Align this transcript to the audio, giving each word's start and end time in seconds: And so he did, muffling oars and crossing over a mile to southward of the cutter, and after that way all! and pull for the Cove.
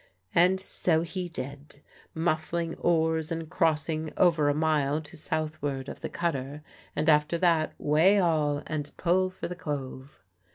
And 0.33 0.59
so 0.59 1.01
he 1.03 1.29
did, 1.29 1.83
muffling 2.15 2.73
oars 2.77 3.31
and 3.31 3.47
crossing 3.47 4.11
over 4.17 4.49
a 4.49 4.53
mile 4.55 4.99
to 5.01 5.15
southward 5.15 5.87
of 5.89 6.01
the 6.01 6.09
cutter, 6.09 6.63
and 6.95 7.07
after 7.07 7.37
that 7.37 7.75
way 7.79 8.17
all! 8.17 8.63
and 8.65 8.91
pull 8.97 9.29
for 9.29 9.47
the 9.47 9.55
Cove. 9.55 10.19